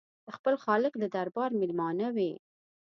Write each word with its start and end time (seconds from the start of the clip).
د 0.25 0.27
خپل 0.37 0.53
خالق 0.63 0.93
د 0.99 1.03
دربار 1.15 1.49
مېلمانه 1.61 2.07
وي. 2.15 2.31